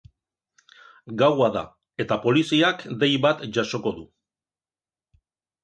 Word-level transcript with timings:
Gaua 1.21 1.49
da 1.57 1.63
eta 2.05 2.17
poliziak 2.25 2.83
dei 3.05 3.13
bat 3.29 3.47
jasoko 3.61 3.97
du. 4.01 4.09